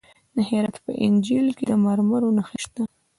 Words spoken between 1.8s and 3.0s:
مرمرو نښې شته.